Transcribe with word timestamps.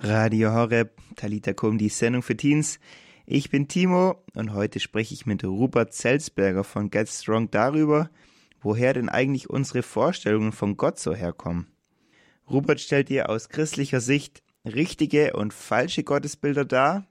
Radio 0.00 0.52
Horeb, 0.52 0.92
Talita 1.16 1.52
Kum, 1.52 1.76
die 1.76 1.88
Sendung 1.88 2.22
für 2.22 2.36
Teens. 2.36 2.78
Ich 3.26 3.50
bin 3.50 3.66
Timo 3.66 4.22
und 4.34 4.54
heute 4.54 4.78
spreche 4.78 5.12
ich 5.12 5.26
mit 5.26 5.42
Rupert 5.42 5.92
Zelsberger 5.92 6.62
von 6.62 6.88
Get 6.88 7.08
Strong 7.08 7.50
darüber, 7.50 8.08
woher 8.60 8.94
denn 8.94 9.08
eigentlich 9.08 9.50
unsere 9.50 9.82
Vorstellungen 9.82 10.52
von 10.52 10.76
Gott 10.76 11.00
so 11.00 11.14
herkommen. 11.14 11.66
Rupert 12.48 12.80
stellt 12.80 13.08
dir 13.08 13.28
aus 13.28 13.48
christlicher 13.48 14.00
Sicht 14.00 14.44
richtige 14.64 15.32
und 15.32 15.52
falsche 15.52 16.04
Gottesbilder 16.04 16.64
dar 16.64 17.04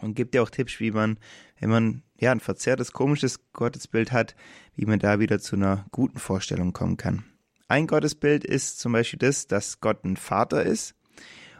und 0.00 0.14
gibt 0.14 0.32
dir 0.32 0.42
auch 0.42 0.50
Tipps, 0.50 0.80
wie 0.80 0.92
man, 0.92 1.18
wenn 1.60 1.68
man 1.68 2.02
ja 2.18 2.32
ein 2.32 2.40
verzerrtes, 2.40 2.92
komisches 2.92 3.40
Gottesbild 3.52 4.10
hat, 4.10 4.34
wie 4.74 4.86
man 4.86 4.98
da 4.98 5.20
wieder 5.20 5.38
zu 5.38 5.56
einer 5.56 5.84
guten 5.92 6.18
Vorstellung 6.18 6.72
kommen 6.72 6.96
kann. 6.96 7.24
Ein 7.68 7.86
Gottesbild 7.86 8.42
ist 8.42 8.78
zum 8.78 8.92
Beispiel 8.92 9.18
das, 9.18 9.46
dass 9.48 9.80
Gott 9.80 10.02
ein 10.04 10.16
Vater 10.16 10.62
ist 10.62 10.94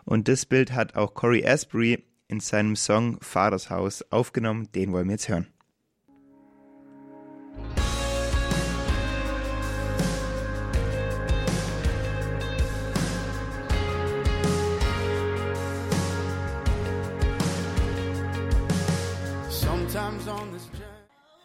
und 0.07 0.29
das 0.29 0.47
Bild 0.47 0.73
hat 0.73 0.95
auch 0.95 1.13
Corey 1.15 1.45
Asbury 1.47 2.05
in 2.29 2.41
seinem 2.41 2.77
Song 2.77 3.19
Vaters 3.21 3.69
Haus 3.71 4.03
aufgenommen. 4.11 4.71
Den 4.73 4.93
wollen 4.93 5.09
wir 5.09 5.13
jetzt 5.13 5.29
hören. 5.29 5.49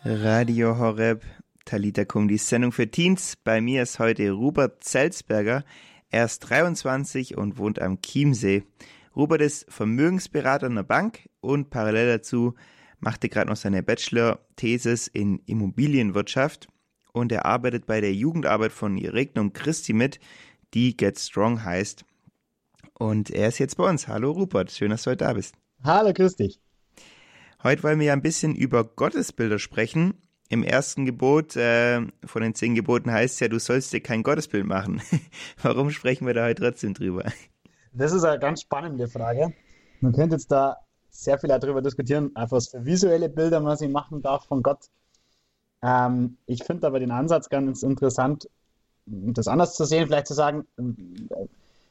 Radio 0.03 0.77
Horeb, 0.79 1.23
Talita 1.65 2.05
Kum, 2.05 2.27
die 2.27 2.37
Sendung 2.37 2.71
für 2.71 2.89
Teens. 2.89 3.35
Bei 3.43 3.61
mir 3.61 3.83
ist 3.83 3.99
heute 3.99 4.31
Robert 4.31 4.83
Zelsberger. 4.83 5.63
Er 6.11 6.25
ist 6.25 6.39
23 6.39 7.37
und 7.37 7.57
wohnt 7.57 7.81
am 7.81 8.01
Chiemsee. 8.01 8.63
Robert 9.15 9.41
ist 9.41 9.65
Vermögensberater 9.71 10.67
in 10.67 10.75
der 10.75 10.83
Bank 10.83 11.29
und 11.39 11.69
parallel 11.69 12.07
dazu 12.07 12.53
machte 12.99 13.29
gerade 13.29 13.49
noch 13.49 13.55
seine 13.55 13.81
Bachelor-Thesis 13.81 15.07
in 15.07 15.39
Immobilienwirtschaft 15.45 16.67
und 17.13 17.31
er 17.31 17.45
arbeitet 17.45 17.85
bei 17.85 18.01
der 18.01 18.13
Jugendarbeit 18.13 18.73
von 18.73 18.97
Regnum 18.97 19.53
Christi 19.53 19.93
mit, 19.93 20.19
die 20.73 20.97
Get 20.97 21.17
Strong 21.17 21.63
heißt. 21.63 22.03
Und 22.93 23.29
er 23.31 23.47
ist 23.47 23.59
jetzt 23.59 23.77
bei 23.77 23.89
uns. 23.89 24.09
Hallo 24.09 24.31
Rupert, 24.31 24.69
schön, 24.69 24.91
dass 24.91 25.03
du 25.03 25.11
heute 25.11 25.25
da 25.25 25.33
bist. 25.33 25.55
Hallo, 25.81 26.11
grüß 26.11 26.35
dich. 26.35 26.59
Heute 27.63 27.83
wollen 27.83 27.99
wir 27.99 28.07
ja 28.07 28.13
ein 28.13 28.21
bisschen 28.21 28.53
über 28.53 28.83
Gottesbilder 28.83 29.59
sprechen 29.59 30.15
im 30.51 30.63
ersten 30.63 31.05
Gebot 31.05 31.55
äh, 31.55 32.01
von 32.25 32.41
den 32.41 32.53
zehn 32.53 32.75
Geboten 32.75 33.09
heißt 33.09 33.39
ja, 33.39 33.47
du 33.47 33.57
sollst 33.57 33.93
dir 33.93 34.01
kein 34.01 34.21
Gottesbild 34.21 34.65
machen. 34.65 35.01
Warum 35.61 35.91
sprechen 35.91 36.27
wir 36.27 36.33
da 36.33 36.43
heute 36.43 36.63
trotzdem 36.63 36.93
drüber? 36.93 37.23
Das 37.93 38.11
ist 38.11 38.25
eine 38.25 38.37
ganz 38.37 38.61
spannende 38.61 39.07
Frage. 39.07 39.53
Man 40.01 40.11
könnte 40.11 40.35
jetzt 40.35 40.51
da 40.51 40.77
sehr 41.09 41.39
viel 41.39 41.47
darüber 41.47 41.81
diskutieren, 41.81 42.35
einfach 42.35 42.57
was 42.57 42.67
für 42.67 42.83
visuelle 42.83 43.29
Bilder 43.29 43.61
man 43.61 43.77
sich 43.77 43.89
machen 43.89 44.21
darf 44.21 44.45
von 44.45 44.61
Gott. 44.61 44.89
Ähm, 45.81 46.37
ich 46.47 46.63
finde 46.65 46.85
aber 46.85 46.99
den 46.99 47.11
Ansatz 47.11 47.47
ganz 47.47 47.81
interessant, 47.81 48.49
das 49.05 49.47
anders 49.47 49.75
zu 49.75 49.85
sehen, 49.85 50.07
vielleicht 50.07 50.27
zu 50.27 50.33
sagen, 50.33 50.67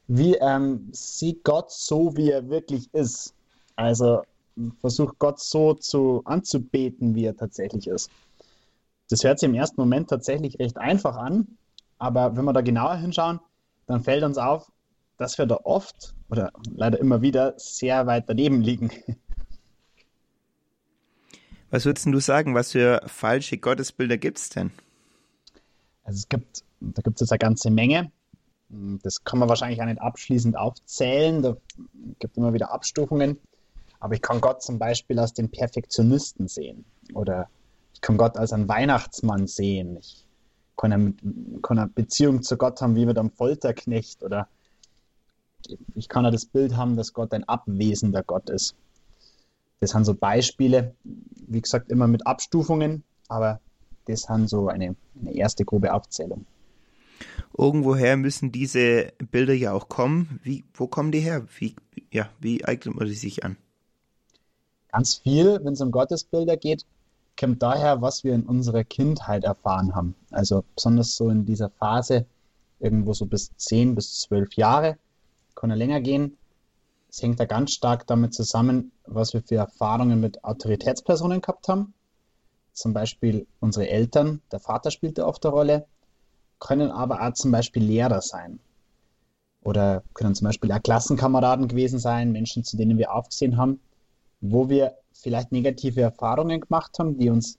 wie 0.06 0.34
ähm, 0.34 0.88
sieht 0.92 1.44
Gott 1.44 1.70
so, 1.70 2.14
wie 2.14 2.30
er 2.30 2.50
wirklich 2.50 2.92
ist? 2.92 3.34
Also 3.74 4.22
versucht 4.80 5.18
Gott 5.18 5.40
so 5.40 5.72
zu 5.72 6.20
anzubeten, 6.26 7.14
wie 7.14 7.24
er 7.24 7.36
tatsächlich 7.36 7.86
ist. 7.86 8.10
Das 9.10 9.24
hört 9.24 9.40
sich 9.40 9.48
im 9.48 9.54
ersten 9.54 9.80
Moment 9.80 10.08
tatsächlich 10.08 10.58
recht 10.60 10.78
einfach 10.78 11.16
an, 11.16 11.58
aber 11.98 12.36
wenn 12.36 12.44
wir 12.44 12.52
da 12.52 12.60
genauer 12.60 12.96
hinschauen, 12.96 13.40
dann 13.86 14.02
fällt 14.02 14.22
uns 14.22 14.38
auf, 14.38 14.70
dass 15.16 15.36
wir 15.36 15.46
da 15.46 15.58
oft 15.64 16.14
oder 16.30 16.52
leider 16.72 16.98
immer 17.00 17.20
wieder 17.20 17.54
sehr 17.56 18.06
weit 18.06 18.28
daneben 18.28 18.62
liegen. 18.62 18.90
Was 21.70 21.84
würdest 21.84 22.06
du 22.06 22.18
sagen, 22.18 22.56
was 22.56 22.72
für 22.72 23.00
falsche 23.06 23.56
Gottesbilder 23.56 24.18
gibt 24.18 24.38
es 24.38 24.48
denn? 24.48 24.72
Also 26.02 26.16
es 26.18 26.28
gibt, 26.28 26.64
da 26.80 27.00
gibt 27.00 27.22
es 27.22 27.30
eine 27.30 27.38
ganze 27.38 27.70
Menge. 27.70 28.10
Das 28.68 29.22
kann 29.22 29.38
man 29.38 29.48
wahrscheinlich 29.48 29.80
auch 29.80 29.86
nicht 29.86 30.00
abschließend 30.00 30.56
aufzählen. 30.56 31.42
Da 31.42 31.56
gibt 32.18 32.32
es 32.32 32.36
immer 32.36 32.52
wieder 32.54 32.72
Abstufungen. 32.72 33.38
Aber 34.00 34.14
ich 34.14 34.20
kann 34.20 34.40
Gott 34.40 34.64
zum 34.64 34.80
Beispiel 34.80 35.16
als 35.20 35.32
den 35.32 35.48
Perfektionisten 35.48 36.48
sehen 36.48 36.84
oder 37.14 37.48
ich 37.92 38.00
kann 38.00 38.16
Gott 38.16 38.36
als 38.36 38.52
einen 38.52 38.68
Weihnachtsmann 38.68 39.46
sehen. 39.46 39.96
Ich 39.96 40.26
kann 40.76 40.92
eine, 40.92 41.14
kann 41.62 41.78
eine 41.78 41.88
Beziehung 41.88 42.42
zu 42.42 42.56
Gott 42.56 42.80
haben 42.80 42.96
wie 42.96 43.06
mit 43.06 43.18
einem 43.18 43.30
Folterknecht 43.30 44.22
oder 44.22 44.48
ich 45.94 46.08
kann 46.08 46.24
ja 46.24 46.30
das 46.30 46.46
Bild 46.46 46.76
haben, 46.76 46.96
dass 46.96 47.12
Gott 47.12 47.32
ein 47.32 47.44
abwesender 47.44 48.22
Gott 48.22 48.48
ist. 48.48 48.74
Das 49.80 49.90
sind 49.90 50.04
so 50.04 50.14
Beispiele, 50.14 50.94
wie 51.04 51.60
gesagt, 51.60 51.90
immer 51.90 52.06
mit 52.06 52.26
Abstufungen, 52.26 53.02
aber 53.28 53.60
das 54.06 54.22
sind 54.22 54.48
so 54.48 54.68
eine, 54.68 54.96
eine 55.20 55.34
erste 55.34 55.64
grobe 55.64 55.92
Aufzählung. 55.92 56.46
Irgendwoher 57.56 58.16
müssen 58.16 58.52
diese 58.52 59.12
Bilder 59.30 59.54
ja 59.54 59.72
auch 59.72 59.88
kommen. 59.88 60.40
Wie, 60.42 60.64
wo 60.72 60.86
kommen 60.86 61.12
die 61.12 61.20
her? 61.20 61.46
Wie, 61.58 61.76
ja, 62.10 62.30
wie 62.40 62.64
eignet 62.64 62.94
man 62.96 63.06
die 63.06 63.14
sich 63.14 63.44
an? 63.44 63.56
Ganz 64.92 65.16
viel, 65.16 65.60
wenn 65.62 65.74
es 65.74 65.80
um 65.80 65.90
Gottesbilder 65.90 66.56
geht, 66.56 66.84
kommt 67.40 67.62
daher, 67.62 68.02
was 68.02 68.22
wir 68.22 68.34
in 68.34 68.42
unserer 68.42 68.84
Kindheit 68.84 69.44
erfahren 69.44 69.94
haben. 69.94 70.14
Also 70.30 70.62
besonders 70.74 71.16
so 71.16 71.30
in 71.30 71.46
dieser 71.46 71.70
Phase, 71.70 72.26
irgendwo 72.78 73.14
so 73.14 73.24
bis 73.24 73.56
10 73.56 73.94
bis 73.94 74.20
12 74.20 74.54
Jahre, 74.54 74.98
kann 75.54 75.70
er 75.70 75.76
länger 75.76 76.02
gehen. 76.02 76.36
Es 77.08 77.22
hängt 77.22 77.40
da 77.40 77.46
ganz 77.46 77.72
stark 77.72 78.06
damit 78.06 78.34
zusammen, 78.34 78.92
was 79.06 79.32
wir 79.32 79.42
für 79.42 79.56
Erfahrungen 79.56 80.20
mit 80.20 80.44
Autoritätspersonen 80.44 81.40
gehabt 81.40 81.66
haben. 81.68 81.94
Zum 82.74 82.92
Beispiel 82.92 83.46
unsere 83.58 83.88
Eltern, 83.88 84.42
der 84.52 84.60
Vater 84.60 84.90
spielt 84.90 85.16
da 85.16 85.24
oft 85.26 85.44
eine 85.44 85.54
Rolle, 85.54 85.86
können 86.58 86.90
aber 86.90 87.26
auch 87.26 87.32
zum 87.32 87.50
Beispiel 87.52 87.82
Lehrer 87.82 88.20
sein. 88.20 88.60
Oder 89.62 90.02
können 90.14 90.34
zum 90.34 90.46
Beispiel 90.46 90.70
auch 90.72 90.82
Klassenkameraden 90.82 91.68
gewesen 91.68 91.98
sein, 91.98 92.32
Menschen, 92.32 92.64
zu 92.64 92.76
denen 92.76 92.98
wir 92.98 93.14
aufgesehen 93.14 93.56
haben, 93.56 93.80
wo 94.40 94.68
wir 94.68 94.94
vielleicht 95.12 95.52
negative 95.52 96.00
Erfahrungen 96.00 96.60
gemacht 96.60 96.98
haben, 96.98 97.18
die 97.18 97.30
uns 97.30 97.58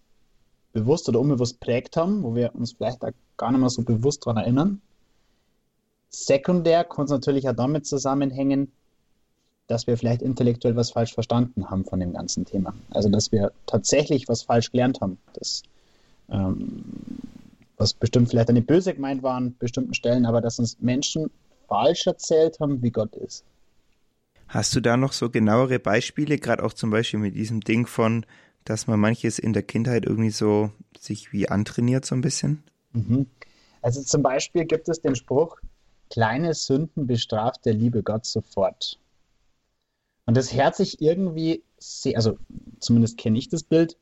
bewusst 0.74 1.08
oder 1.10 1.20
unbewusst 1.20 1.60
prägt 1.60 1.98
haben, 1.98 2.24
wo 2.24 2.36
wir 2.36 2.54
uns 2.56 2.74
vielleicht 2.74 3.04
auch 3.04 3.12
gar 3.38 3.52
nicht 3.52 3.60
mehr 3.62 3.70
so 3.70 3.84
bewusst 3.84 4.26
daran 4.26 4.38
erinnern. 4.38 4.82
Sekundär 6.10 6.84
kann 6.84 7.06
es 7.06 7.12
natürlich 7.12 7.48
auch 7.48 7.56
damit 7.56 7.86
zusammenhängen, 7.86 8.72
dass 9.68 9.88
wir 9.88 9.98
vielleicht 9.98 10.22
intellektuell 10.22 10.76
was 10.76 10.92
falsch 10.92 11.14
verstanden 11.14 11.70
haben 11.70 11.86
von 11.86 12.00
dem 12.00 12.14
ganzen 12.14 12.46
Thema. 12.46 12.74
Also 12.90 13.10
dass 13.10 13.32
wir 13.32 13.52
tatsächlich 13.66 14.28
was 14.28 14.44
falsch 14.44 14.72
gelernt 14.72 15.00
haben. 15.00 15.18
Das, 15.34 15.64
ähm, 16.30 16.84
was 17.78 17.94
bestimmt 17.94 18.30
vielleicht 18.30 18.50
eine 18.50 18.62
böse 18.62 18.94
gemeint 18.94 19.24
war 19.24 19.36
an 19.36 19.56
bestimmten 19.58 19.94
Stellen, 19.94 20.26
aber 20.26 20.42
dass 20.42 20.60
uns 20.60 20.78
Menschen 20.82 21.32
falsch 21.68 22.06
erzählt 22.06 22.60
haben, 22.60 22.82
wie 22.82 22.92
Gott 22.92 23.16
ist. 23.16 23.46
Hast 24.52 24.76
du 24.76 24.82
da 24.82 24.98
noch 24.98 25.14
so 25.14 25.30
genauere 25.30 25.80
Beispiele, 25.80 26.38
gerade 26.38 26.62
auch 26.64 26.74
zum 26.74 26.90
Beispiel 26.90 27.22
mit 27.22 27.36
diesem 27.36 27.62
Ding 27.62 27.88
von, 27.88 28.26
dass 28.66 28.86
man 28.86 29.00
manches 29.00 29.40
in 29.40 29.54
der 29.54 29.64
Kindheit 29.64 30.06
irgendwie 30.06 30.30
so 30.30 30.72
sich 31.00 31.32
wie 31.32 31.48
antrainiert 31.48 32.06
so 32.06 32.16
ein 32.16 32.22
bisschen? 32.22 32.62
Mhm. 32.92 33.28
Also 33.82 34.02
zum 34.04 34.22
Beispiel 34.22 34.66
gibt 34.66 34.90
es 34.90 35.00
den 35.00 35.16
Spruch, 35.16 35.58
kleine 36.10 36.54
Sünden 36.54 37.08
bestraft 37.08 37.66
der 37.66 37.76
liebe 37.76 38.04
Gott 38.04 38.26
sofort. 38.26 39.00
Und 40.26 40.36
das 40.36 40.54
hört 40.54 40.76
sich 40.76 41.02
irgendwie 41.02 41.64
sehr, 41.78 42.18
also 42.18 42.38
zumindest 42.82 43.18
kenne 43.18 43.40
ich 43.40 43.48
das 43.48 43.64
Bild, 43.64 43.96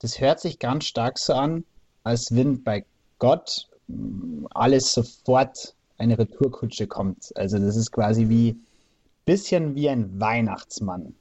das 0.00 0.20
hört 0.20 0.40
sich 0.40 0.58
ganz 0.58 0.86
stark 0.86 1.16
so 1.16 1.32
an, 1.34 1.62
als 2.02 2.34
wenn 2.34 2.64
bei 2.64 2.84
Gott 3.20 3.68
mm, 3.86 4.46
alles 4.50 4.92
sofort 4.92 5.76
eine 5.96 6.18
Retourkutsche 6.18 6.88
kommt. 6.88 7.30
Also 7.36 7.60
das 7.60 7.76
ist 7.76 7.92
quasi 7.92 8.28
wie, 8.28 8.58
bisschen 9.26 9.74
wie 9.74 9.90
ein 9.90 10.18
Weihnachtsmann. 10.18 11.14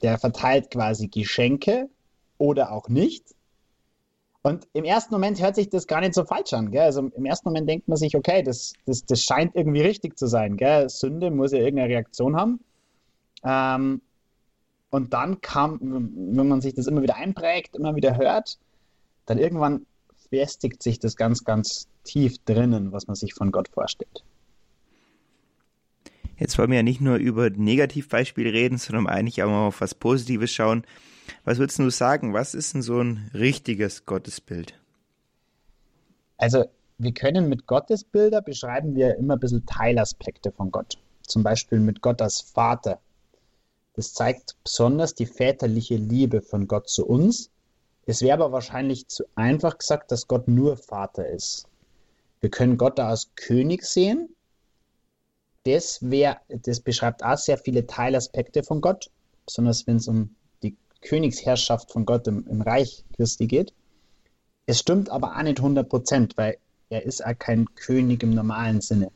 Der 0.00 0.18
verteilt 0.18 0.70
quasi 0.70 1.08
Geschenke 1.08 1.90
oder 2.38 2.72
auch 2.72 2.88
nicht. 2.88 3.34
Und 4.42 4.66
im 4.72 4.84
ersten 4.84 5.14
Moment 5.14 5.40
hört 5.42 5.54
sich 5.54 5.68
das 5.68 5.86
gar 5.86 6.00
nicht 6.00 6.14
so 6.14 6.24
falsch 6.24 6.52
an. 6.52 6.70
Gell? 6.70 6.82
Also 6.82 7.00
im 7.00 7.24
ersten 7.24 7.48
Moment 7.48 7.68
denkt 7.68 7.88
man 7.88 7.96
sich, 7.96 8.16
okay, 8.16 8.42
das, 8.42 8.74
das, 8.86 9.04
das 9.04 9.22
scheint 9.22 9.54
irgendwie 9.54 9.80
richtig 9.80 10.18
zu 10.18 10.26
sein. 10.26 10.56
Gell? 10.56 10.88
Sünde 10.88 11.30
muss 11.30 11.52
ja 11.52 11.58
irgendeine 11.58 11.88
Reaktion 11.88 12.36
haben. 12.36 12.60
Ähm, 13.42 14.00
und 14.90 15.12
dann 15.12 15.40
kam, 15.40 15.78
wenn 15.80 16.48
man 16.48 16.60
sich 16.60 16.74
das 16.74 16.86
immer 16.86 17.02
wieder 17.02 17.16
einprägt, 17.16 17.74
immer 17.74 17.96
wieder 17.96 18.16
hört, 18.16 18.58
dann 19.26 19.38
irgendwann 19.38 19.86
festigt 20.30 20.82
sich 20.82 20.98
das 20.98 21.16
ganz, 21.16 21.44
ganz 21.44 21.88
tief 22.04 22.38
drinnen, 22.44 22.92
was 22.92 23.06
man 23.06 23.16
sich 23.16 23.34
von 23.34 23.50
Gott 23.50 23.68
vorstellt. 23.68 24.24
Jetzt 26.44 26.58
wollen 26.58 26.68
wir 26.68 26.76
ja 26.76 26.82
nicht 26.82 27.00
nur 27.00 27.16
über 27.16 27.48
Negativbeispiele 27.48 28.52
reden, 28.52 28.76
sondern 28.76 29.06
eigentlich 29.06 29.42
auch 29.42 29.48
mal 29.48 29.66
auf 29.66 29.80
was 29.80 29.94
Positives 29.94 30.52
schauen. 30.52 30.84
Was 31.46 31.56
würdest 31.56 31.78
du 31.78 31.88
sagen? 31.88 32.34
Was 32.34 32.54
ist 32.54 32.74
denn 32.74 32.82
so 32.82 33.00
ein 33.00 33.30
richtiges 33.32 34.04
Gottesbild? 34.04 34.78
Also, 36.36 36.66
wir 36.98 37.14
können 37.14 37.48
mit 37.48 37.66
Gottesbilder 37.66 38.42
beschreiben 38.42 38.94
wir 38.94 39.16
immer 39.16 39.36
ein 39.36 39.40
bisschen 39.40 39.64
Teilaspekte 39.64 40.52
von 40.52 40.70
Gott. 40.70 40.98
zum 41.22 41.42
Beispiel 41.42 41.80
mit 41.80 42.02
Gott 42.02 42.20
als 42.20 42.42
Vater. 42.42 43.00
Das 43.94 44.12
zeigt 44.12 44.58
besonders 44.64 45.14
die 45.14 45.24
väterliche 45.24 45.96
Liebe 45.96 46.42
von 46.42 46.68
Gott 46.68 46.90
zu 46.90 47.06
uns. 47.06 47.48
Es 48.04 48.20
wäre 48.20 48.34
aber 48.34 48.52
wahrscheinlich 48.52 49.08
zu 49.08 49.24
einfach 49.34 49.78
gesagt, 49.78 50.12
dass 50.12 50.28
Gott 50.28 50.46
nur 50.46 50.76
Vater 50.76 51.26
ist. 51.26 51.68
Wir 52.42 52.50
können 52.50 52.76
Gott 52.76 52.98
da 52.98 53.08
als 53.08 53.30
König 53.34 53.84
sehen. 53.84 54.28
Das, 55.64 55.98
wär, 56.02 56.40
das 56.48 56.80
beschreibt 56.80 57.24
auch 57.24 57.38
sehr 57.38 57.58
viele 57.58 57.86
Teilaspekte 57.86 58.62
von 58.62 58.80
Gott, 58.80 59.10
besonders 59.46 59.86
wenn 59.86 59.96
es 59.96 60.08
um 60.08 60.34
die 60.62 60.76
Königsherrschaft 61.00 61.90
von 61.90 62.04
Gott 62.04 62.26
im, 62.26 62.46
im 62.48 62.60
Reich 62.60 63.04
Christi 63.16 63.46
geht. 63.46 63.72
Es 64.66 64.78
stimmt 64.78 65.10
aber 65.10 65.36
auch 65.36 65.42
nicht 65.42 65.58
100 65.58 65.88
Prozent, 65.88 66.36
weil 66.36 66.58
er 66.90 67.04
ist 67.04 67.24
auch 67.24 67.38
kein 67.38 67.66
König 67.74 68.22
im 68.22 68.30
normalen 68.30 68.80
Sinne. 68.80 69.10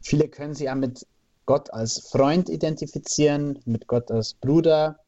Viele 0.00 0.28
können 0.28 0.54
sich 0.54 0.68
auch 0.68 0.74
mit 0.74 1.06
Gott 1.46 1.72
als 1.72 1.98
Freund 1.98 2.48
identifizieren, 2.48 3.58
mit 3.64 3.86
Gott 3.86 4.10
als 4.10 4.34
Bruder. 4.34 4.98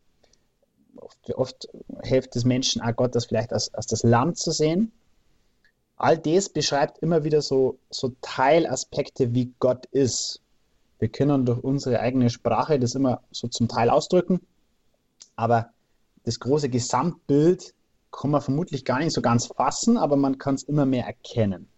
Oft, 0.96 1.34
oft 1.34 1.68
hilft 2.02 2.36
es 2.36 2.44
Menschen 2.44 2.80
auch 2.82 2.94
Gott 2.94 3.14
das 3.14 3.26
vielleicht 3.26 3.52
als, 3.52 3.72
als 3.74 3.86
das 3.86 4.02
Lamm 4.02 4.34
zu 4.34 4.52
sehen. 4.52 4.92
All 6.04 6.18
das 6.18 6.50
beschreibt 6.50 6.98
immer 6.98 7.24
wieder 7.24 7.40
so, 7.40 7.78
so 7.88 8.14
Teilaspekte, 8.20 9.32
wie 9.32 9.54
Gott 9.58 9.86
ist. 9.86 10.42
Wir 10.98 11.08
können 11.08 11.46
durch 11.46 11.64
unsere 11.64 12.00
eigene 12.00 12.28
Sprache 12.28 12.78
das 12.78 12.94
immer 12.94 13.22
so 13.30 13.48
zum 13.48 13.68
Teil 13.68 13.88
ausdrücken, 13.88 14.42
aber 15.34 15.70
das 16.24 16.40
große 16.40 16.68
Gesamtbild 16.68 17.72
kann 18.12 18.32
man 18.32 18.42
vermutlich 18.42 18.84
gar 18.84 18.98
nicht 18.98 19.14
so 19.14 19.22
ganz 19.22 19.46
fassen, 19.46 19.96
aber 19.96 20.16
man 20.16 20.36
kann 20.36 20.56
es 20.56 20.64
immer 20.64 20.84
mehr 20.84 21.06
erkennen. 21.06 21.68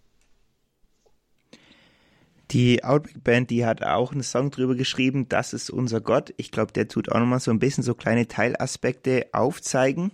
Die 2.50 2.82
Outback 2.82 3.22
Band, 3.22 3.50
die 3.50 3.64
hat 3.64 3.84
auch 3.84 4.10
einen 4.10 4.24
Song 4.24 4.50
drüber 4.50 4.74
geschrieben, 4.74 5.28
das 5.28 5.52
ist 5.52 5.70
unser 5.70 6.00
Gott. 6.00 6.34
Ich 6.36 6.50
glaube, 6.50 6.72
der 6.72 6.88
tut 6.88 7.12
auch 7.12 7.20
nochmal 7.20 7.38
so 7.38 7.52
ein 7.52 7.60
bisschen 7.60 7.84
so 7.84 7.94
kleine 7.94 8.26
Teilaspekte 8.26 9.26
aufzeigen. 9.30 10.10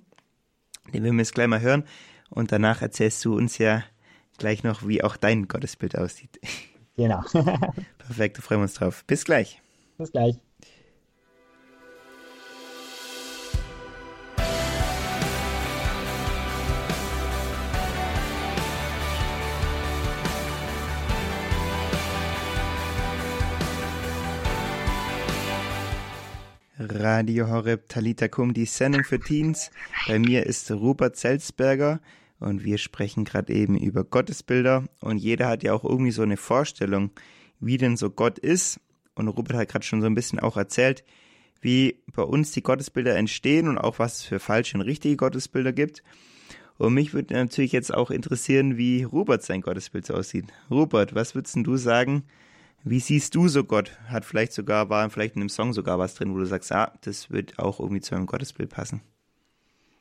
Den 0.93 1.03
werden 1.03 1.17
wir 1.17 1.23
jetzt 1.23 1.35
gleich 1.35 1.49
mal 1.49 1.63
hören. 1.63 1.85
Und 2.29 2.53
danach 2.53 2.83
erzählst 2.83 3.25
du 3.25 3.35
uns 3.35 3.57
ja 3.57 3.83
gleich 4.43 4.65
noch, 4.65 4.87
wie 4.89 5.05
auch 5.05 5.17
dein 5.17 5.47
Gottesbild 5.47 5.97
aussieht. 5.97 6.41
Genau. 6.97 7.21
Perfekt, 7.99 8.39
da 8.39 8.43
freuen 8.43 8.61
wir 8.61 8.65
uns 8.65 8.75
drauf. 8.75 9.05
Bis 9.07 9.25
gleich. 9.25 9.63
Bis 9.99 10.11
gleich. 10.11 10.35
Radio 26.79 27.49
Horeb 27.49 27.89
Talita 27.89 28.27
Kum, 28.27 28.53
die 28.55 28.67
Sendung 28.67 29.05
für 29.05 29.21
Teens. 29.21 29.71
Bei 30.09 30.19
mir 30.19 30.47
ist 30.47 30.69
Rupert 30.73 31.15
Zelzberger 31.15 32.01
und 32.43 32.65
wir 32.65 32.79
sprechen 32.79 33.25
gerade 33.25 33.53
eben 33.53 33.79
über 33.79 34.05
Gottesbilder 34.05 34.85
und 35.01 35.19
jeder 35.19 35.49
hat 35.49 35.63
ja 35.63 35.73
auch 35.73 35.85
irgendwie 35.85 36.11
so 36.11 36.23
eine 36.23 36.37
Vorstellung, 36.37 37.11
wie 37.61 37.79
denn 37.79 37.97
so 37.97 38.11
Gott 38.11 38.39
ist. 38.39 38.81
Und 39.15 39.29
Rupert 39.29 39.57
hat 39.57 39.69
gerade 39.69 39.85
schon 39.85 40.01
so 40.01 40.07
ein 40.07 40.15
bisschen 40.15 40.41
auch 40.41 40.57
erzählt, 40.57 41.05
wie 41.61 42.03
bei 42.15 42.23
uns 42.23 42.51
die 42.51 42.63
Gottesbilder 42.63 43.17
entstehen 43.17 43.69
und 43.69 43.79
auch 43.79 43.99
was 43.99 44.19
es 44.19 44.25
für 44.25 44.41
falsche 44.41 44.77
und 44.77 44.83
richtige 44.83 45.17
Gottesbilder 45.17 45.73
gibt. 45.73 46.03
Und 46.79 46.95
mich 46.95 47.15
würde 47.15 47.35
natürlich 47.35 47.71
jetzt 47.73 47.95
auch 47.95 48.11
interessieren, 48.11 48.77
wie 48.77 49.05
Rupert 49.05 49.43
sein 49.45 49.61
Gottesbild 49.61 50.07
so 50.07 50.15
aussieht. 50.15 50.47
Rupert, 50.69 51.15
was 51.15 51.37
würdest 51.37 51.57
du 51.57 51.77
sagen, 51.77 52.25
wie 52.83 52.99
siehst 52.99 53.37
du 53.37 53.47
so 53.47 53.63
Gott? 53.63 53.97
Hat 54.09 54.25
vielleicht 54.25 54.53
sogar, 54.53 54.89
war 54.91 55.09
vielleicht 55.11 55.37
in 55.37 55.43
einem 55.43 55.49
Song 55.49 55.73
sogar 55.73 56.01
was 56.01 56.15
drin, 56.15 56.35
wo 56.35 56.39
du 56.39 56.47
sagst, 56.47 56.73
ah, 56.73 56.93
das 57.03 57.31
wird 57.31 57.61
auch 57.61 57.79
irgendwie 57.79 58.01
zu 58.01 58.17
einem 58.17 58.27
Gottesbild 58.27 58.71
passen. 58.71 59.03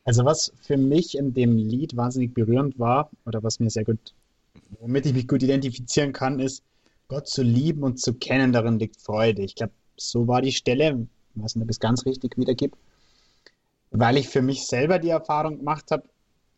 Also 0.03 0.25
was 0.25 0.51
für 0.61 0.77
mich 0.77 1.17
in 1.17 1.33
dem 1.33 1.55
Lied 1.57 1.95
wahnsinnig 1.95 2.33
berührend 2.33 2.79
war, 2.79 3.09
oder 3.25 3.43
was 3.43 3.59
mir 3.59 3.69
sehr 3.69 3.83
gut, 3.83 4.13
womit 4.79 5.05
ich 5.05 5.13
mich 5.13 5.27
gut 5.27 5.43
identifizieren 5.43 6.11
kann, 6.11 6.39
ist, 6.39 6.63
Gott 7.07 7.27
zu 7.27 7.43
lieben 7.43 7.83
und 7.83 7.99
zu 7.99 8.13
kennen, 8.13 8.51
darin 8.51 8.79
liegt 8.79 8.99
Freude. 9.01 9.43
Ich 9.43 9.55
glaube, 9.55 9.73
so 9.97 10.27
war 10.27 10.41
die 10.41 10.53
Stelle, 10.53 11.07
ich 11.35 11.43
weiß 11.43 11.55
nicht, 11.55 11.63
ob 11.63 11.69
ich 11.69 11.75
es 11.75 11.79
ganz 11.79 12.05
richtig 12.05 12.37
wiedergebe, 12.37 12.77
weil 13.91 14.17
ich 14.17 14.29
für 14.29 14.41
mich 14.41 14.65
selber 14.65 14.97
die 14.97 15.09
Erfahrung 15.09 15.57
gemacht 15.57 15.91
habe, 15.91 16.03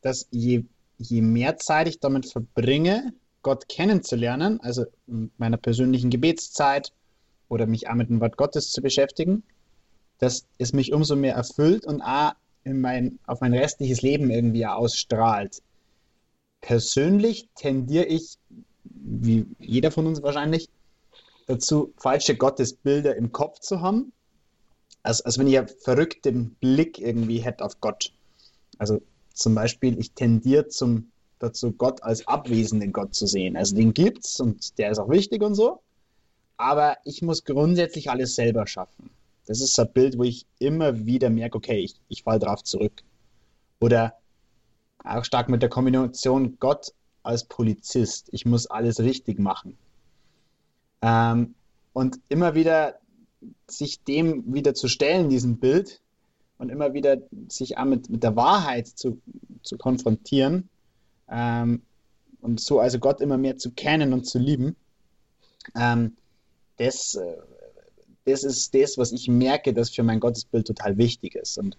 dass 0.01 0.27
je, 0.31 0.63
je 0.97 1.21
mehr 1.21 1.57
Zeit 1.57 1.87
ich 1.87 1.99
damit 1.99 2.27
verbringe, 2.27 3.13
Gott 3.41 3.67
kennenzulernen, 3.67 4.61
also 4.61 4.85
in 5.07 5.31
meiner 5.37 5.57
persönlichen 5.57 6.09
Gebetszeit 6.09 6.93
oder 7.49 7.65
mich 7.65 7.89
auch 7.89 7.95
mit 7.95 8.09
dem 8.09 8.21
Wort 8.21 8.37
Gottes 8.37 8.71
zu 8.71 8.81
beschäftigen, 8.81 9.43
dass 10.19 10.45
es 10.59 10.71
mich 10.71 10.93
umso 10.93 11.15
mehr 11.15 11.35
erfüllt 11.35 11.85
und 11.85 12.01
auch 12.01 12.33
mein, 12.65 13.19
auf 13.25 13.41
mein 13.41 13.53
restliches 13.53 14.01
Leben 14.01 14.29
irgendwie 14.29 14.65
ausstrahlt. 14.65 15.61
Persönlich 16.61 17.49
tendiere 17.55 18.05
ich, 18.05 18.37
wie 18.83 19.45
jeder 19.59 19.91
von 19.91 20.07
uns 20.07 20.21
wahrscheinlich, 20.23 20.69
dazu, 21.47 21.93
falsche 21.97 22.35
Gottesbilder 22.35 23.15
im 23.15 23.31
Kopf 23.31 23.59
zu 23.59 23.81
haben. 23.81 24.13
Als, 25.01 25.21
als 25.21 25.37
wenn 25.37 25.47
ich 25.47 25.57
einen 25.57 25.67
verrückten 25.67 26.55
Blick 26.61 26.99
irgendwie 26.99 27.39
hätte 27.39 27.65
auf 27.65 27.81
Gott. 27.81 28.13
Also 28.77 29.01
zum 29.33 29.55
Beispiel, 29.55 29.99
ich 29.99 30.13
tendiere 30.13 30.69
zum 30.69 31.11
dazu, 31.39 31.73
Gott 31.73 32.01
als 32.03 32.25
abwesenden 32.27 32.93
Gott 32.93 33.13
zu 33.13 33.27
sehen. 33.27 33.57
Also 33.57 33.75
den 33.75 33.93
gibt's 33.93 34.39
und 34.39 34.77
der 34.77 34.91
ist 34.91 34.99
auch 34.99 35.09
wichtig 35.09 35.41
und 35.43 35.55
so. 35.55 35.81
Aber 36.57 36.97
ich 37.03 37.21
muss 37.21 37.43
grundsätzlich 37.43 38.09
alles 38.09 38.35
selber 38.35 38.65
schaffen. 38.65 39.09
Das 39.45 39.61
ist 39.61 39.79
ein 39.79 39.91
Bild, 39.91 40.17
wo 40.17 40.23
ich 40.23 40.45
immer 40.59 41.05
wieder 41.05 41.29
merke, 41.29 41.57
okay, 41.57 41.79
ich, 41.79 41.95
ich 42.07 42.23
falle 42.23 42.39
drauf 42.39 42.63
zurück. 42.63 43.03
Oder 43.79 44.13
auch 45.03 45.25
stark 45.25 45.49
mit 45.49 45.61
der 45.61 45.69
Kombination 45.69 46.57
Gott 46.59 46.93
als 47.23 47.43
Polizist. 47.43 48.29
Ich 48.31 48.45
muss 48.45 48.67
alles 48.67 48.99
richtig 48.99 49.39
machen. 49.39 49.77
Ähm, 51.01 51.55
und 51.91 52.19
immer 52.29 52.55
wieder 52.55 52.99
sich 53.67 54.01
dem 54.03 54.53
wieder 54.53 54.73
zu 54.73 54.87
stellen, 54.87 55.29
diesem 55.29 55.57
Bild, 55.57 55.99
und 56.57 56.69
immer 56.69 56.93
wieder 56.93 57.17
sich 57.49 57.77
auch 57.77 57.85
mit, 57.85 58.09
mit 58.09 58.23
der 58.23 58.35
Wahrheit 58.37 58.87
zu, 58.87 59.19
zu 59.63 59.77
konfrontieren, 59.77 60.69
ähm, 61.29 61.81
und 62.41 62.59
so 62.59 62.79
also 62.79 62.99
Gott 62.99 63.21
immer 63.21 63.37
mehr 63.37 63.57
zu 63.57 63.71
kennen 63.71 64.13
und 64.13 64.25
zu 64.25 64.37
lieben, 64.37 64.75
ähm, 65.75 66.15
das, 66.77 67.15
äh, 67.15 67.37
das 68.25 68.43
ist 68.43 68.73
das, 68.73 68.97
was 68.97 69.11
ich 69.11 69.27
merke, 69.27 69.73
das 69.73 69.89
für 69.89 70.03
mein 70.03 70.19
Gottesbild 70.19 70.67
total 70.67 70.97
wichtig 70.97 71.35
ist. 71.35 71.57
Und 71.57 71.77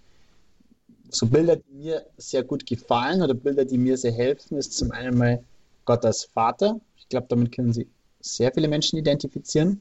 so 1.11 1.27
Bilder, 1.27 1.57
die 1.57 1.73
mir 1.73 2.07
sehr 2.17 2.43
gut 2.43 2.67
gefallen 2.67 3.23
oder 3.23 3.35
Bilder, 3.35 3.65
die 3.65 3.79
mir 3.79 3.97
sehr 3.97 4.13
helfen, 4.13 4.59
ist 4.59 4.77
zum 4.77 4.91
einen 4.91 5.17
mal 5.17 5.43
Gott 5.85 6.05
als 6.05 6.25
Vater. 6.25 6.81
Ich 6.97 7.09
glaube, 7.09 7.27
damit 7.29 7.53
können 7.53 7.73
sie 7.73 7.87
sehr 8.21 8.53
viele 8.53 8.69
Menschen 8.69 8.99
identifizieren. 8.99 9.81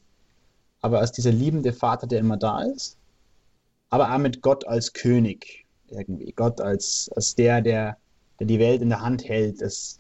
Aber 0.81 0.99
als 0.99 1.11
dieser 1.11 1.31
liebende 1.31 1.73
Vater, 1.73 2.07
der 2.07 2.19
immer 2.19 2.37
da 2.37 2.63
ist. 2.63 2.97
Aber 3.89 4.13
auch 4.13 4.17
mit 4.17 4.41
Gott 4.41 4.67
als 4.67 4.91
König 4.93 5.65
irgendwie. 5.89 6.31
Gott 6.33 6.59
als, 6.59 7.09
als 7.15 7.35
der, 7.35 7.61
der 7.61 7.97
der 8.39 8.47
die 8.47 8.59
Welt 8.59 8.81
in 8.81 8.89
der 8.89 9.01
Hand 9.01 9.27
hält, 9.27 9.61
das, 9.61 9.97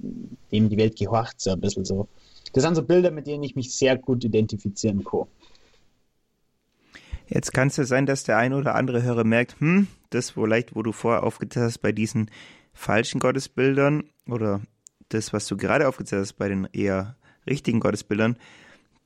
dem 0.51 0.69
die 0.69 0.77
Welt 0.77 0.97
gehorcht, 0.97 1.39
so 1.39 1.51
ein 1.51 1.61
bisschen 1.61 1.85
so. 1.85 2.07
Das 2.53 2.63
sind 2.63 2.75
so 2.75 2.83
Bilder, 2.83 3.11
mit 3.11 3.27
denen 3.27 3.43
ich 3.43 3.55
mich 3.55 3.73
sehr 3.73 3.97
gut 3.97 4.23
identifizieren 4.23 5.03
kann. 5.03 5.27
Jetzt 7.33 7.51
kann 7.51 7.69
es 7.69 7.77
ja 7.77 7.83
sein, 7.83 8.05
dass 8.05 8.23
der 8.23 8.37
ein 8.37 8.53
oder 8.53 8.75
andere 8.75 9.01
Hörer 9.01 9.23
merkt, 9.23 9.59
hm, 9.59 9.87
das 10.11 10.31
vielleicht, 10.31 10.75
wo 10.75 10.83
du 10.83 10.91
vorher 10.91 11.23
aufgezählt 11.23 11.65
hast, 11.65 11.79
bei 11.79 11.91
diesen 11.91 12.29
falschen 12.73 13.19
Gottesbildern 13.19 14.03
oder 14.27 14.61
das, 15.09 15.33
was 15.33 15.47
du 15.47 15.57
gerade 15.57 15.87
aufgezählt 15.87 16.21
hast, 16.21 16.33
bei 16.33 16.47
den 16.47 16.67
eher 16.71 17.15
richtigen 17.47 17.79
Gottesbildern, 17.79 18.37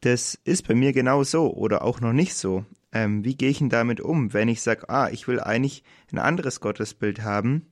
das 0.02 0.38
ist 0.44 0.68
bei 0.68 0.76
mir 0.76 0.92
genau 0.92 1.24
so 1.24 1.54
oder 1.54 1.84
auch 1.84 2.02
noch 2.02 2.12
nicht 2.12 2.36
so. 2.36 2.66
Ähm, 2.92 3.24
wie 3.24 3.36
gehe 3.36 3.50
ich 3.50 3.60
denn 3.60 3.70
damit 3.70 4.02
um, 4.02 4.34
wenn 4.34 4.50
ich 4.50 4.62
sage, 4.62 4.90
ah, 4.90 5.10
ich 5.10 5.30
will 5.30 5.40
eigentlich 5.40 5.84
ein 6.12 6.20
anderes 6.20 6.60
Gottesbild 6.60 7.22
haben, 7.22 7.66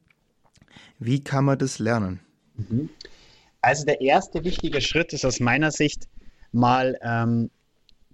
wie 0.99 1.21
kann 1.21 1.43
man 1.43 1.59
das 1.59 1.79
lernen? 1.79 2.21
Mhm. 2.55 2.89
Also 3.59 3.83
der 3.83 3.99
erste 3.99 4.45
wichtige 4.45 4.79
Schritt 4.79 5.11
ist 5.11 5.25
aus 5.25 5.41
meiner 5.41 5.71
Sicht 5.71 6.07
mal 6.53 6.97
ähm, 7.01 7.49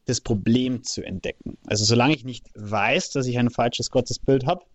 das 0.05 0.21
Problem 0.21 0.83
zu 0.83 1.03
entdecken. 1.03 1.57
Also 1.67 1.85
solange 1.85 2.15
ich 2.15 2.23
nicht 2.23 2.47
weiß, 2.55 3.11
dass 3.11 3.27
ich 3.27 3.37
ein 3.37 3.49
falsches 3.49 3.91
Gottesbild 3.91 4.45
habe, 4.45 4.65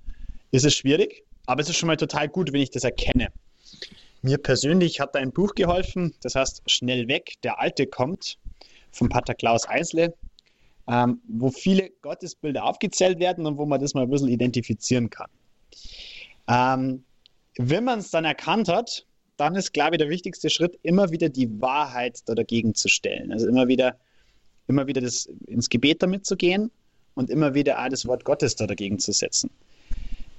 ist 0.50 0.64
es 0.64 0.74
schwierig, 0.74 1.24
aber 1.46 1.60
es 1.60 1.68
ist 1.68 1.76
schon 1.76 1.88
mal 1.88 1.96
total 1.96 2.28
gut, 2.28 2.52
wenn 2.52 2.60
ich 2.60 2.70
das 2.70 2.84
erkenne. 2.84 3.28
Mir 4.22 4.38
persönlich 4.38 5.00
hat 5.00 5.14
da 5.14 5.18
ein 5.18 5.32
Buch 5.32 5.54
geholfen, 5.54 6.14
das 6.22 6.34
heißt 6.34 6.62
Schnell 6.66 7.08
weg, 7.08 7.34
der 7.42 7.60
Alte 7.60 7.86
kommt, 7.86 8.38
von 8.92 9.08
Pater 9.08 9.34
Klaus 9.34 9.68
Eisle, 9.68 10.14
ähm, 10.88 11.20
wo 11.28 11.50
viele 11.50 11.90
Gottesbilder 12.02 12.64
aufgezählt 12.64 13.18
werden 13.18 13.46
und 13.46 13.58
wo 13.58 13.66
man 13.66 13.80
das 13.80 13.94
mal 13.94 14.02
ein 14.02 14.10
bisschen 14.10 14.28
identifizieren 14.28 15.10
kann. 15.10 15.30
Ähm, 16.48 17.04
wenn 17.58 17.84
man 17.84 17.98
es 17.98 18.10
dann 18.10 18.24
erkannt 18.24 18.68
hat, 18.68 19.06
dann 19.36 19.54
ist, 19.54 19.72
glaube 19.72 19.96
ich, 19.96 19.98
der 19.98 20.08
wichtigste 20.08 20.48
Schritt, 20.48 20.78
immer 20.82 21.10
wieder 21.10 21.28
die 21.28 21.60
Wahrheit 21.60 22.22
dagegen 22.26 22.74
zu 22.74 22.88
stellen. 22.88 23.32
Also 23.32 23.46
immer 23.48 23.68
wieder 23.68 23.98
immer 24.68 24.86
wieder 24.86 25.00
das, 25.00 25.26
ins 25.46 25.68
Gebet 25.68 26.02
damit 26.02 26.26
zu 26.26 26.36
gehen 26.36 26.70
und 27.14 27.30
immer 27.30 27.54
wieder 27.54 27.82
auch 27.82 27.88
das 27.88 28.06
Wort 28.06 28.24
Gottes 28.24 28.56
da 28.56 28.66
dagegen 28.66 28.98
zu 28.98 29.12
setzen. 29.12 29.50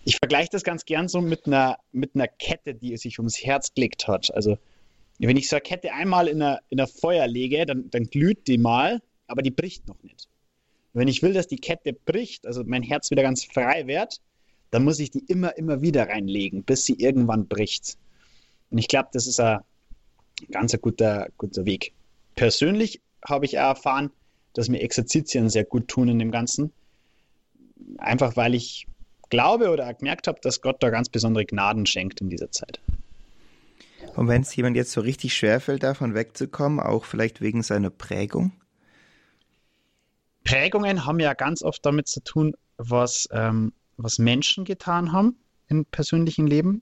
Ich 0.06 0.18
vergleiche 0.18 0.50
das 0.52 0.64
ganz 0.64 0.86
gern 0.86 1.08
so 1.10 1.20
mit 1.20 1.48
einer, 1.48 1.78
mit 1.92 2.16
einer 2.16 2.28
Kette, 2.28 2.74
die 2.74 2.96
sich 2.98 3.20
ums 3.20 3.44
Herz 3.44 3.74
gelegt 3.74 4.08
hat. 4.08 4.34
Also 4.34 4.58
wenn 5.20 5.38
ich 5.38 5.50
so 5.50 5.56
eine 5.56 5.62
Kette 5.62 5.92
einmal 5.92 6.28
in 6.28 6.42
ein 6.42 6.60
in 6.70 6.86
Feuer 6.88 7.28
lege, 7.28 7.66
dann, 7.66 7.90
dann 7.90 8.06
glüht 8.06 8.48
die 8.48 8.58
mal, 8.58 9.02
aber 9.28 9.42
die 9.42 9.52
bricht 9.52 9.88
noch 9.88 10.02
nicht. 10.04 10.28
wenn 10.94 11.08
ich 11.08 11.22
will, 11.22 11.34
dass 11.34 11.48
die 11.48 11.58
Kette 11.58 11.94
bricht, 11.94 12.48
also 12.48 12.64
mein 12.66 12.84
Herz 12.84 13.12
wieder 13.12 13.24
ganz 13.24 13.44
frei 13.44 13.86
wird, 13.88 14.22
dann 14.72 14.84
muss 14.84 15.00
ich 15.00 15.12
die 15.12 15.24
immer, 15.28 15.58
immer 15.58 15.82
wieder 15.82 16.08
reinlegen, 16.08 16.64
bis 16.64 16.86
sie 16.86 16.94
irgendwann 16.94 17.48
bricht. 17.48 17.98
Und 18.70 18.78
ich 18.78 18.88
glaube, 18.88 19.10
das 19.14 19.28
ist 19.28 19.40
ein 19.40 19.60
ganz 20.52 20.80
guter, 20.82 21.28
guter 21.38 21.66
Weg. 21.66 21.94
Persönlich 22.36 23.02
habe 23.26 23.46
ich 23.46 23.60
auch 23.60 23.70
erfahren, 23.70 24.12
dass 24.54 24.70
mir 24.70 24.82
Exerzitien 24.82 25.50
sehr 25.50 25.66
gut 25.66 25.88
tun 25.88 26.08
in 26.08 26.20
dem 26.20 26.32
Ganzen. 26.32 26.72
Einfach 27.98 28.36
weil 28.36 28.56
ich 28.56 28.88
glaube 29.30 29.70
oder 29.70 29.94
gemerkt 29.94 30.28
habe, 30.28 30.40
dass 30.42 30.62
Gott 30.62 30.82
da 30.82 30.90
ganz 30.90 31.10
besondere 31.10 31.46
Gnaden 31.46 31.86
schenkt 31.86 32.22
in 32.22 32.30
dieser 32.30 32.52
Zeit. 32.52 32.80
Und 34.16 34.28
wenn 34.28 34.42
es 34.42 34.56
jemand 34.56 34.76
jetzt 34.76 34.92
so 34.92 35.02
richtig 35.02 35.36
schwerfällt, 35.36 35.84
davon 35.84 36.16
wegzukommen, 36.16 36.80
auch 36.80 37.06
vielleicht 37.06 37.42
wegen 37.42 37.62
seiner 37.62 37.90
Prägung? 37.90 38.52
Prägungen 40.44 41.06
haben 41.06 41.20
ja 41.20 41.34
ganz 41.34 41.62
oft 41.62 41.86
damit 41.86 42.08
zu 42.08 42.24
tun, 42.24 42.56
was, 42.78 43.28
ähm, 43.32 43.74
was 43.98 44.18
Menschen 44.18 44.66
getan 44.66 45.12
haben 45.12 45.36
im 45.68 45.86
persönlichen 45.86 46.48
Leben. 46.48 46.82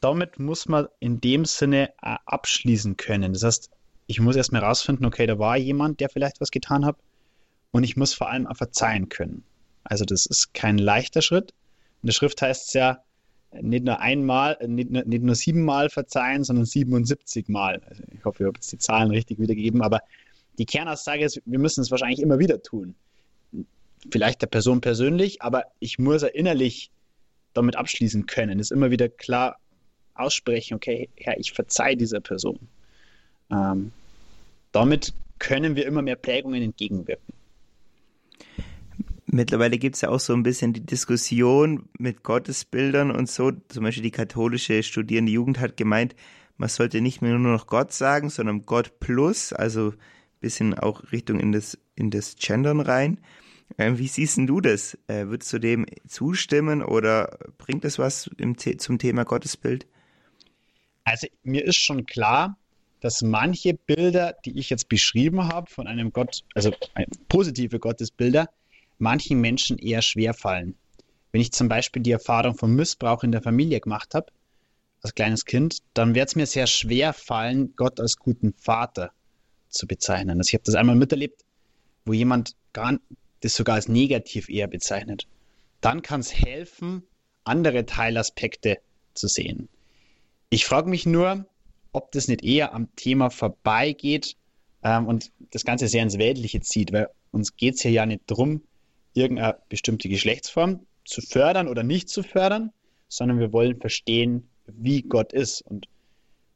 Damit 0.00 0.38
muss 0.38 0.68
man 0.68 0.86
in 1.00 1.20
dem 1.20 1.44
Sinne 1.44 1.92
äh, 2.02 2.16
abschließen 2.24 2.96
können. 2.96 3.32
Das 3.32 3.42
heißt, 3.42 3.70
ich 4.06 4.20
muss 4.20 4.36
erstmal 4.36 4.62
herausfinden, 4.62 5.04
okay, 5.04 5.26
da 5.26 5.38
war 5.38 5.56
jemand, 5.56 6.00
der 6.00 6.08
vielleicht 6.08 6.40
was 6.40 6.50
getan 6.50 6.84
hat. 6.84 6.96
Und 7.72 7.84
ich 7.84 7.96
muss 7.96 8.14
vor 8.14 8.30
allem 8.30 8.46
auch 8.46 8.56
verzeihen 8.56 9.08
können. 9.08 9.44
Also 9.84 10.04
das 10.04 10.26
ist 10.26 10.54
kein 10.54 10.78
leichter 10.78 11.22
Schritt. 11.22 11.52
In 12.02 12.06
der 12.06 12.12
Schrift 12.12 12.40
heißt 12.40 12.68
es 12.68 12.72
ja, 12.72 13.02
nicht 13.60 13.84
nur 13.84 14.00
einmal, 14.00 14.58
nicht 14.66 14.90
nur, 14.90 15.04
nicht 15.04 15.22
nur 15.22 15.34
siebenmal 15.34 15.88
verzeihen, 15.90 16.44
sondern 16.44 16.64
77 16.64 17.48
Mal. 17.48 17.82
Also 17.88 18.02
ich 18.12 18.24
hoffe, 18.24 18.42
ich 18.42 18.46
habe 18.46 18.56
jetzt 18.56 18.72
die 18.72 18.78
Zahlen 18.78 19.10
richtig 19.10 19.38
wiedergegeben, 19.38 19.82
aber 19.82 20.00
die 20.58 20.66
Kernaussage 20.66 21.24
ist, 21.24 21.40
wir 21.44 21.58
müssen 21.58 21.80
es 21.80 21.90
wahrscheinlich 21.90 22.20
immer 22.20 22.38
wieder 22.38 22.62
tun. 22.62 22.94
Vielleicht 24.10 24.42
der 24.42 24.46
Person 24.46 24.80
persönlich, 24.80 25.42
aber 25.42 25.64
ich 25.78 25.98
muss 25.98 26.22
ja 26.22 26.28
innerlich 26.28 26.90
damit 27.54 27.76
abschließen 27.76 28.26
können, 28.26 28.60
es 28.60 28.70
immer 28.70 28.90
wieder 28.90 29.08
klar 29.08 29.56
aussprechen, 30.14 30.74
okay, 30.74 31.08
Herr, 31.16 31.38
ich 31.38 31.52
verzeihe 31.52 31.96
dieser 31.96 32.20
Person. 32.20 32.68
Ähm, 33.50 33.92
damit 34.72 35.14
können 35.38 35.76
wir 35.76 35.86
immer 35.86 36.02
mehr 36.02 36.16
Prägungen 36.16 36.62
entgegenwirken. 36.62 37.34
Mittlerweile 39.26 39.78
gibt 39.78 39.96
es 39.96 40.02
ja 40.02 40.08
auch 40.08 40.20
so 40.20 40.32
ein 40.32 40.44
bisschen 40.44 40.72
die 40.72 40.86
Diskussion 40.86 41.88
mit 41.98 42.22
Gottesbildern 42.22 43.10
und 43.10 43.28
so. 43.28 43.52
Zum 43.68 43.84
Beispiel 43.84 44.04
die 44.04 44.10
katholische 44.10 44.82
studierende 44.82 45.32
Jugend 45.32 45.58
hat 45.58 45.76
gemeint, 45.76 46.14
man 46.56 46.68
sollte 46.68 47.00
nicht 47.00 47.20
mehr 47.20 47.36
nur 47.36 47.52
noch 47.52 47.66
Gott 47.66 47.92
sagen, 47.92 48.30
sondern 48.30 48.64
Gott 48.64 48.98
plus, 49.00 49.52
also 49.52 49.88
ein 49.88 49.96
bisschen 50.40 50.74
auch 50.74 51.12
Richtung 51.12 51.40
in 51.40 51.52
das, 51.52 51.76
in 51.96 52.10
das 52.10 52.36
Gendern 52.36 52.80
rein. 52.80 53.20
Ähm, 53.78 53.98
wie 53.98 54.06
siehst 54.06 54.38
du 54.38 54.60
das? 54.60 54.96
Äh, 55.06 55.26
würdest 55.26 55.52
du 55.52 55.58
dem 55.58 55.86
zustimmen 56.06 56.82
oder 56.82 57.38
bringt 57.58 57.84
das 57.84 57.98
was 57.98 58.30
im, 58.38 58.56
zum 58.56 58.98
Thema 58.98 59.24
Gottesbild? 59.24 59.86
Also 61.04 61.26
mir 61.42 61.64
ist 61.64 61.76
schon 61.76 62.06
klar, 62.06 62.56
dass 63.06 63.22
manche 63.22 63.72
Bilder, 63.72 64.34
die 64.44 64.58
ich 64.58 64.68
jetzt 64.68 64.88
beschrieben 64.88 65.46
habe 65.46 65.70
von 65.70 65.86
einem 65.86 66.12
Gott, 66.12 66.42
also 66.56 66.72
positive 67.28 67.78
Gottesbilder, 67.78 68.50
manchen 68.98 69.40
Menschen 69.40 69.78
eher 69.78 70.02
schwer 70.02 70.34
fallen. 70.34 70.74
Wenn 71.30 71.40
ich 71.40 71.52
zum 71.52 71.68
Beispiel 71.68 72.02
die 72.02 72.10
Erfahrung 72.10 72.56
von 72.56 72.74
Missbrauch 72.74 73.22
in 73.22 73.30
der 73.30 73.42
Familie 73.42 73.78
gemacht 73.78 74.12
habe, 74.16 74.32
als 75.02 75.14
kleines 75.14 75.44
Kind, 75.44 75.78
dann 75.94 76.16
wird 76.16 76.30
es 76.30 76.34
mir 76.34 76.46
sehr 76.46 76.66
schwer 76.66 77.12
fallen, 77.12 77.76
Gott 77.76 78.00
als 78.00 78.16
guten 78.16 78.52
Vater 78.54 79.12
zu 79.68 79.86
bezeichnen. 79.86 80.38
Also 80.38 80.48
ich 80.48 80.54
habe 80.54 80.64
das 80.64 80.74
einmal 80.74 80.96
miterlebt, 80.96 81.44
wo 82.06 82.12
jemand 82.12 82.56
gar, 82.72 82.98
das 83.38 83.54
sogar 83.54 83.76
als 83.76 83.86
negativ 83.86 84.48
eher 84.48 84.66
bezeichnet. 84.66 85.28
Dann 85.80 86.02
kann 86.02 86.18
es 86.18 86.34
helfen, 86.34 87.04
andere 87.44 87.86
Teilaspekte 87.86 88.78
zu 89.14 89.28
sehen. 89.28 89.68
Ich 90.50 90.64
frage 90.64 90.90
mich 90.90 91.06
nur, 91.06 91.46
ob 91.96 92.12
das 92.12 92.28
nicht 92.28 92.44
eher 92.44 92.74
am 92.74 92.94
Thema 92.94 93.30
vorbeigeht 93.30 94.36
ähm, 94.82 95.06
und 95.06 95.32
das 95.50 95.64
Ganze 95.64 95.88
sehr 95.88 96.02
ins 96.02 96.18
Weltliche 96.18 96.60
zieht, 96.60 96.92
weil 96.92 97.08
uns 97.32 97.56
geht 97.56 97.76
es 97.76 97.80
hier 97.80 97.90
ja 97.90 98.04
nicht 98.04 98.20
darum, 98.26 98.62
irgendeine 99.14 99.56
bestimmte 99.70 100.10
Geschlechtsform 100.10 100.80
zu 101.06 101.22
fördern 101.22 101.68
oder 101.68 101.82
nicht 101.82 102.10
zu 102.10 102.22
fördern, 102.22 102.70
sondern 103.08 103.38
wir 103.38 103.50
wollen 103.54 103.80
verstehen, 103.80 104.46
wie 104.66 105.00
Gott 105.00 105.32
ist. 105.32 105.62
Und 105.62 105.88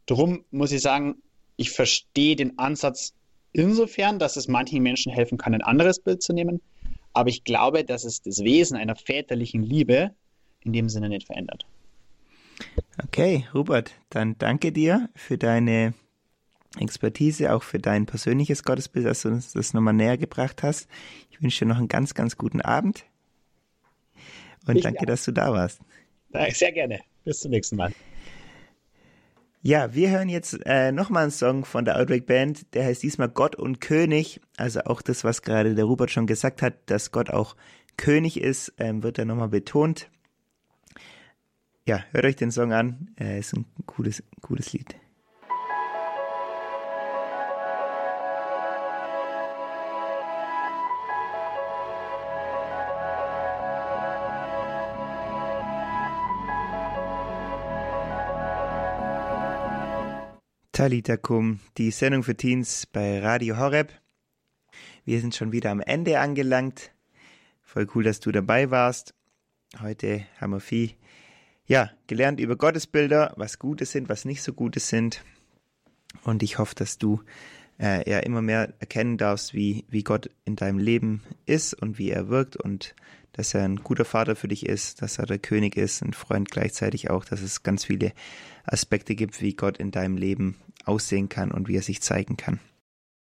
darum 0.04 0.44
muss 0.50 0.72
ich 0.72 0.82
sagen, 0.82 1.22
ich 1.56 1.70
verstehe 1.70 2.36
den 2.36 2.58
Ansatz 2.58 3.14
insofern, 3.52 4.18
dass 4.18 4.36
es 4.36 4.46
manchen 4.46 4.82
Menschen 4.82 5.10
helfen 5.10 5.38
kann, 5.38 5.54
ein 5.54 5.62
anderes 5.62 6.00
Bild 6.00 6.22
zu 6.22 6.34
nehmen. 6.34 6.60
Aber 7.14 7.30
ich 7.30 7.44
glaube, 7.44 7.84
dass 7.84 8.04
es 8.04 8.20
das 8.20 8.40
Wesen 8.40 8.76
einer 8.76 8.94
väterlichen 8.94 9.62
Liebe 9.62 10.10
in 10.60 10.74
dem 10.74 10.90
Sinne 10.90 11.08
nicht 11.08 11.26
verändert. 11.26 11.64
Okay, 13.04 13.46
Robert, 13.54 13.92
dann 14.10 14.36
danke 14.38 14.72
dir 14.72 15.08
für 15.14 15.38
deine 15.38 15.94
Expertise, 16.78 17.52
auch 17.52 17.62
für 17.62 17.78
dein 17.78 18.06
persönliches 18.06 18.62
Gottesbild, 18.62 19.06
dass 19.06 19.22
du 19.22 19.28
uns 19.28 19.52
das 19.52 19.74
nochmal 19.74 19.94
näher 19.94 20.18
gebracht 20.18 20.62
hast. 20.62 20.88
Ich 21.30 21.42
wünsche 21.42 21.64
dir 21.64 21.68
noch 21.68 21.78
einen 21.78 21.88
ganz, 21.88 22.14
ganz 22.14 22.36
guten 22.36 22.60
Abend 22.60 23.04
und 24.66 24.76
ich 24.76 24.82
danke, 24.82 25.00
auch. 25.00 25.06
dass 25.06 25.24
du 25.24 25.32
da 25.32 25.52
warst. 25.52 25.80
Sehr 26.50 26.72
gerne. 26.72 27.00
Bis 27.24 27.40
zum 27.40 27.50
nächsten 27.50 27.76
Mal. 27.76 27.92
Ja, 29.62 29.94
wir 29.94 30.10
hören 30.10 30.30
jetzt 30.30 30.58
äh, 30.64 30.90
nochmal 30.90 31.24
einen 31.24 31.32
Song 31.32 31.66
von 31.66 31.84
der 31.84 31.98
Outbreak 31.98 32.24
Band, 32.24 32.72
der 32.74 32.86
heißt 32.86 33.02
diesmal 33.02 33.28
Gott 33.28 33.56
und 33.56 33.80
König. 33.80 34.40
Also 34.56 34.80
auch 34.84 35.02
das, 35.02 35.22
was 35.22 35.42
gerade 35.42 35.74
der 35.74 35.84
Robert 35.84 36.10
schon 36.10 36.26
gesagt 36.26 36.62
hat, 36.62 36.74
dass 36.86 37.12
Gott 37.12 37.28
auch 37.28 37.56
König 37.98 38.40
ist, 38.40 38.72
ähm, 38.78 39.02
wird 39.02 39.18
da 39.18 39.26
nochmal 39.26 39.48
betont. 39.48 40.08
Ja, 41.90 42.04
hört 42.12 42.24
euch 42.24 42.36
den 42.36 42.52
Song 42.52 42.72
an, 42.72 43.08
äh, 43.18 43.40
ist 43.40 43.52
ein 43.52 43.64
cooles, 43.84 44.22
cooles 44.42 44.72
Lied. 44.72 44.94
Talita 60.70 61.16
Kum, 61.16 61.58
die 61.76 61.90
Sendung 61.90 62.22
für 62.22 62.36
Teens 62.36 62.86
bei 62.86 63.18
Radio 63.18 63.58
Horeb. 63.58 63.92
Wir 65.04 65.20
sind 65.20 65.34
schon 65.34 65.50
wieder 65.50 65.72
am 65.72 65.80
Ende 65.80 66.20
angelangt. 66.20 66.92
Voll 67.62 67.88
cool, 67.96 68.04
dass 68.04 68.20
du 68.20 68.30
dabei 68.30 68.70
warst. 68.70 69.12
Heute 69.80 70.24
haben 70.40 70.52
wir 70.52 70.60
viel 70.60 70.92
ja, 71.70 71.88
gelernt 72.08 72.40
über 72.40 72.56
Gottesbilder, 72.56 73.32
was 73.36 73.60
Gute 73.60 73.84
sind, 73.84 74.08
was 74.08 74.24
nicht 74.24 74.42
so 74.42 74.52
Gute 74.52 74.80
sind. 74.80 75.22
Und 76.24 76.42
ich 76.42 76.58
hoffe, 76.58 76.74
dass 76.74 76.98
du 76.98 77.22
äh, 77.78 78.10
ja 78.10 78.18
immer 78.18 78.42
mehr 78.42 78.74
erkennen 78.80 79.18
darfst, 79.18 79.54
wie, 79.54 79.84
wie 79.88 80.02
Gott 80.02 80.30
in 80.44 80.56
deinem 80.56 80.78
Leben 80.78 81.22
ist 81.46 81.74
und 81.74 81.96
wie 81.96 82.10
er 82.10 82.28
wirkt 82.28 82.56
und 82.56 82.96
dass 83.34 83.54
er 83.54 83.62
ein 83.62 83.76
guter 83.76 84.04
Vater 84.04 84.34
für 84.34 84.48
dich 84.48 84.66
ist, 84.66 85.00
dass 85.00 85.20
er 85.20 85.26
der 85.26 85.38
König 85.38 85.76
ist, 85.76 86.02
ein 86.02 86.12
Freund 86.12 86.50
gleichzeitig 86.50 87.08
auch, 87.08 87.24
dass 87.24 87.40
es 87.40 87.62
ganz 87.62 87.84
viele 87.84 88.14
Aspekte 88.64 89.14
gibt, 89.14 89.40
wie 89.40 89.54
Gott 89.54 89.78
in 89.78 89.92
deinem 89.92 90.16
Leben 90.16 90.56
aussehen 90.84 91.28
kann 91.28 91.52
und 91.52 91.68
wie 91.68 91.76
er 91.76 91.82
sich 91.82 92.02
zeigen 92.02 92.36
kann. 92.36 92.58